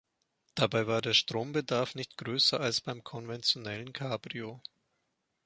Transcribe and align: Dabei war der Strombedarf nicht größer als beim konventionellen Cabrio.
Dabei 0.55 0.87
war 0.87 1.03
der 1.03 1.13
Strombedarf 1.13 1.93
nicht 1.93 2.17
größer 2.17 2.59
als 2.59 2.81
beim 2.81 3.03
konventionellen 3.03 3.93
Cabrio. 3.93 4.59